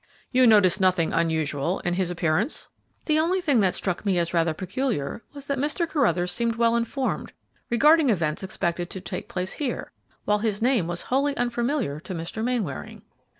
"You 0.31 0.47
noticed 0.47 0.81
nothing 0.81 1.13
unusual 1.13 1.77
in 1.81 1.93
his 1.93 2.09
appearance?" 2.09 2.69
"The 3.05 3.19
only 3.19 3.39
thing 3.39 3.59
that 3.59 3.75
struck 3.75 4.03
me 4.03 4.17
as 4.17 4.33
rather 4.33 4.51
peculiar 4.55 5.21
was 5.35 5.45
that 5.45 5.59
Mr. 5.59 5.87
Carruthers 5.87 6.31
seemed 6.31 6.55
well 6.55 6.75
informed 6.75 7.33
regarding 7.69 8.09
events 8.09 8.41
expected 8.41 8.89
to 8.89 8.99
take 8.99 9.29
place 9.29 9.51
here, 9.53 9.91
while 10.25 10.39
his 10.39 10.59
name 10.59 10.87
was 10.87 11.03
wholly 11.03 11.37
unfamiliar 11.37 11.99
to 11.99 12.15
Mr. 12.15 12.43
Mainwaring." 12.43 13.03